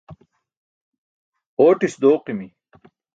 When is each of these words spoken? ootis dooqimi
ootis 1.65 1.97
dooqimi 2.01 2.47